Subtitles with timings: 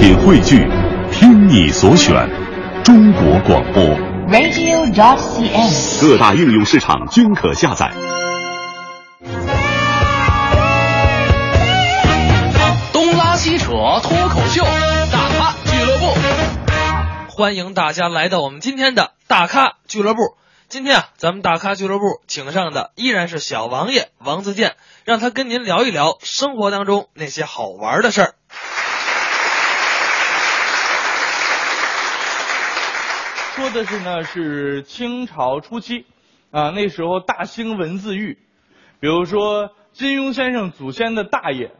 [0.00, 0.66] 品汇聚，
[1.12, 2.26] 听你所选，
[2.82, 3.84] 中国广播。
[4.30, 6.00] radio.dot.cn，。
[6.00, 7.92] 各大应用市场均可下载。
[12.94, 13.68] 东拉西扯
[14.02, 14.64] 脱口秀，
[15.12, 16.06] 大咖俱乐部。
[17.28, 20.20] 欢迎大家来到我们今天的大咖俱乐部。
[20.70, 28.34] 今天啊，咱们大咖俱乐部请上的依然是小王爷王自健，让他跟您聊一聊生活当中那些好玩的事儿。
[33.60, 36.06] 说的是呢，是清朝初期，
[36.50, 38.38] 啊，那时候大兴文字狱，
[39.00, 41.70] 比如说金庸先生祖先的大爷，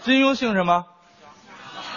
[0.00, 0.84] 金庸姓什么？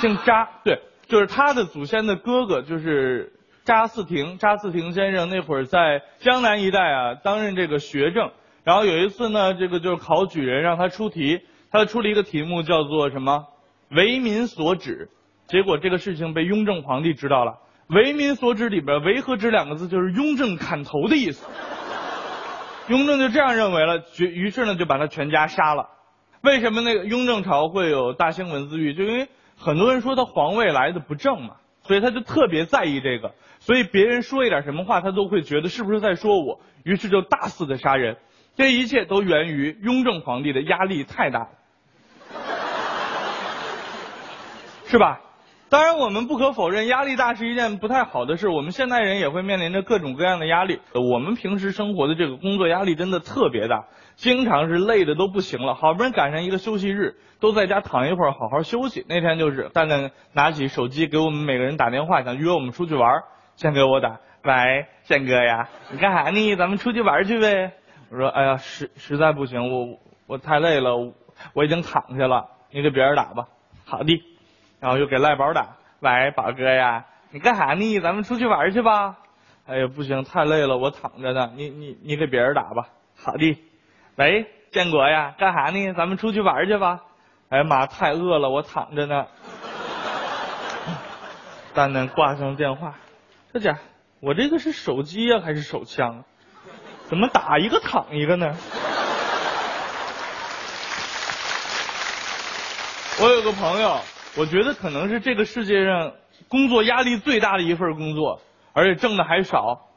[0.00, 3.32] 姓查，对，就是他的祖先的哥哥，就是
[3.64, 4.38] 查嗣庭。
[4.38, 8.30] 查嗣庭先生那会儿在江南一带啊，担任这个学政。
[8.62, 11.40] 然后有一次呢，这个就是考举人让他出题，
[11.72, 13.48] 他出了一个题目叫做什么
[13.90, 15.10] “为民所指”。
[15.50, 17.58] 结果这个事情被雍正皇帝知道了
[17.90, 21.44] ，“为民所指”里边“为”和“指”两个字就是雍正砍头的意思。
[22.86, 25.88] 雍正就这样认为了，于是呢就把他全家杀了。
[26.42, 28.94] 为什么那个雍正朝会有大兴文字狱？
[28.94, 38.18] 就因为很多人说他皇位来的不正嘛，所以他就特别在意这个，所以别人说一点什么话，他都会觉得是不是在说我，于是就大肆的杀人。
[38.54, 41.48] 这一切都源于雍正皇帝的压力太大了，
[44.86, 45.20] 是吧？
[45.70, 48.48] 当然，我们不可否认，压力大是一件不太好的事。
[48.48, 50.80] 我们现代人也会面临着各种各样的压力。
[50.94, 53.84] 我们平时生活的这个工作压力真的特别大，
[54.16, 55.76] 经常是累的都不行了。
[55.76, 59.06] 好不容易赶上一个休息日，都在家躺一会儿，好好休息。
[59.08, 63.22] 那天就是蛋蛋拿起手机给我们每个人打电话，想约我们出去玩。
[63.54, 66.56] 先给我打，喂，健哥呀，你干啥呢？
[66.56, 67.74] 咱们出去玩去呗。
[68.10, 70.96] 我 说，哎呀，实实在不行，我我太累了，
[71.54, 73.44] 我已经躺下了，你给别人打吧。
[73.84, 74.29] 好的。
[74.80, 78.00] 然后又给赖宝打，喂，宝哥呀，你干啥呢？
[78.00, 79.18] 咱们出去玩去吧。
[79.66, 81.52] 哎呀，不行，太累了，我躺着呢。
[81.54, 82.88] 你你你给别人打吧。
[83.16, 83.62] 好的。
[84.16, 85.92] 喂，建国呀，干啥呢？
[85.92, 87.00] 咱们出去玩去吧。
[87.50, 89.26] 哎呀妈，太饿了，我躺着呢。
[91.74, 92.94] 蛋蛋挂上电话，
[93.52, 93.78] 这家
[94.20, 96.24] 我这个是手机呀、啊、还是手枪？
[97.04, 98.56] 怎么打一个躺一个呢？
[103.22, 104.00] 我有个朋友。
[104.36, 106.12] 我觉得可能是这个世界上
[106.48, 108.40] 工作压力最大的一份工作，
[108.72, 109.88] 而且挣的还少。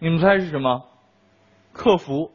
[0.00, 0.82] 你们猜是什么？
[1.72, 2.32] 客服。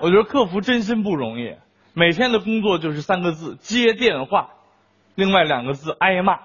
[0.00, 1.54] 我觉得客服真心不容易，
[1.92, 4.50] 每天的工作就是三个字：接电话，
[5.14, 6.38] 另外两个字挨骂。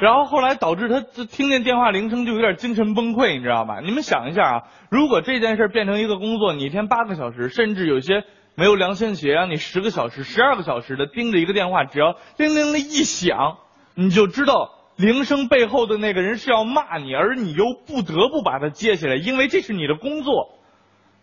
[0.00, 3.80] 然后后来导致他听见电话铃声就有点精神崩溃，你知道吧？
[3.80, 8.24] 你们想一下啊，如果这件事变成一个工作，你一天八个小时，甚至有些。
[8.56, 13.58] 没有良心企业让你十个小时、十二个小时的盯着一个电话，只要叮铃铃一响，
[13.94, 20.58] 你就知道铃声背后的那个人是要骂你，而你又不得不把它接起来，因为这是你的工作。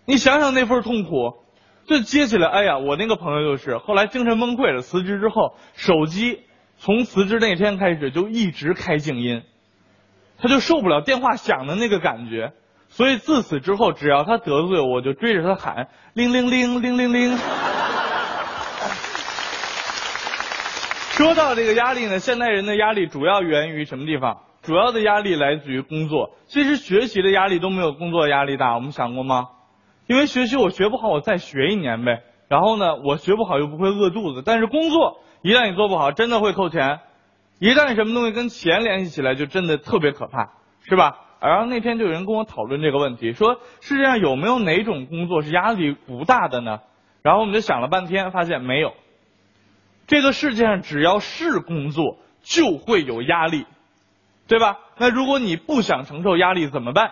[0.06, 1.38] 你想想那份痛苦，
[1.86, 6.42] 这接起来，哎呀，我那个朋友就是后来精神崩溃了，辞职之后，手机
[6.78, 9.44] 从辞职那天开始就一直开静音，
[10.38, 12.52] 他就受不了电话响的那个感觉。
[12.92, 17.38] 所以自此之后，只要他得罪我，我就追着他喊“铃铃铃铃铃铃”。
[21.12, 24.42] 说到这个压力呢，现代人的压力主要源于什么地方？
[24.62, 26.32] 主要的压力来自于工作。
[26.48, 29.48] 其实学习的压力都没有工作压力大，我们想过吗？
[30.08, 32.24] 因为学习我学不好，我再学一年呗。
[32.50, 34.44] 然后呢，我学不好又不会饿肚子。
[34.46, 37.00] 但是工作一旦你做不好，真的会扣钱。
[37.60, 40.50] 一旦什么东西跟钱联系起来，就真的特别可怕，
[40.84, 41.20] 是吧？
[41.42, 46.80] 然后那天就有人跟我讨论这个问题，说世界上有没有哪种工作是压力不大的呢？
[47.24, 48.94] 然后我们就想了半天，发现没有。
[50.08, 53.66] 这个世界上只要是工作，就会有压力，
[54.48, 54.78] 对吧？
[54.98, 57.12] 那如果你不想承受压力怎么办？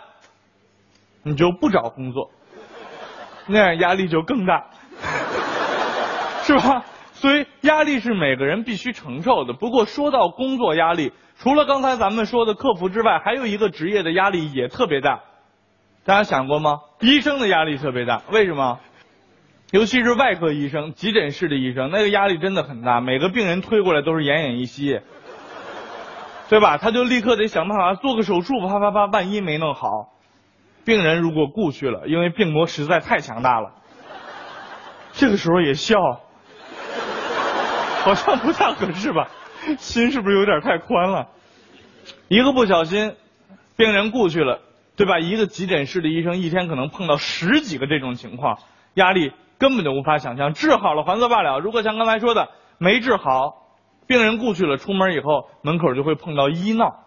[1.23, 2.31] 你就不找工作，
[3.47, 4.67] 那样压力就更大，
[6.43, 6.85] 是吧？
[7.13, 9.53] 所以压力是每个人必须承受的。
[9.53, 15.21] 不过说到工作压力，除了刚才咱们说的客服之外，还有一个职业的压力也特别大，
[16.03, 16.81] 大家想过吗？
[16.99, 18.77] 医生的压力特别大，为什么？
[19.71, 24.99] 尤其是外科医生、急诊室的医生，那个压力真的很大，每个病人推过来都是奄奄一息，
[26.49, 26.77] 对吧？
[26.77, 30.09] 他就立刻得想办法做个手术，啪啪啪，万一没弄好，
[30.83, 33.71] 病人如果故去了，因为病魔实在太强大了，
[35.13, 35.97] 这个时候也笑，
[38.03, 39.29] 好像不太合适吧？
[39.77, 41.27] 心是不是有点太宽了？
[42.27, 43.15] 一个不小心，
[43.75, 44.59] 病人故去了，
[44.95, 45.19] 对吧？
[45.19, 48.59] 一个急诊室的医生一天可能碰到十几个这种情况，
[48.95, 50.53] 压力根本就无法想象。
[50.53, 53.67] 治好了还则罢了，如果像刚才说的没治好，
[54.07, 57.03] 病人故去了，出门以后门口就会碰到医闹，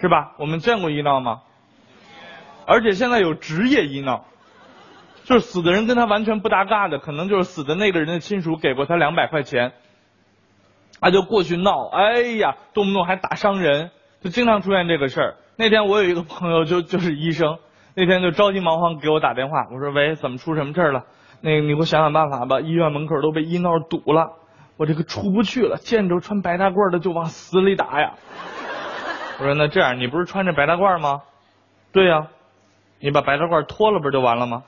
[0.00, 0.32] 是吧？
[0.38, 1.42] 我们见过医闹吗？
[2.66, 4.24] 而且现在有职业医闹，
[5.24, 9.72] 就是死的人跟他完全不搭嘎的，可能就是死的那个人的亲属给过他两百块钱，
[11.00, 15.36] 他就过去闹，哎呀，动不动还打伤人，就经常出现这个事儿。
[15.56, 17.58] 那天我有一个朋友就就是医生，
[17.94, 21.04] 那天就着急忙慌给我打电话，我说喂，怎么出什么事儿了？
[21.40, 24.32] 那个你给我想想办法吧，医院门口都被医闹堵了，
[24.76, 28.12] 我这个出不去了，见着穿白大褂的就往死里打呀。
[29.38, 31.22] 我说那这样，你不是穿着白大褂吗？
[31.92, 32.28] 对呀、
[32.98, 34.64] 你把白大褂脱了不就完了吗？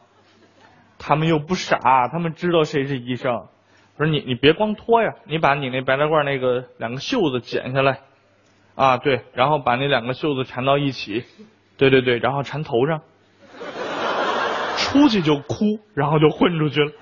[0.99, 3.49] 他们又不傻，他们知道谁是医生。
[3.97, 8.01] 不是你你别光脱呀，你把你那白大褂那个两个袖子剪下来，
[8.75, 11.25] 啊对，然后把那两个袖子缠到一起，
[11.77, 13.01] 对对对，然后缠头上，
[14.79, 16.93] 出去就哭，然后就混出去了。